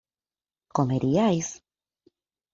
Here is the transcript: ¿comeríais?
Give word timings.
¿comeríais? 0.77 1.47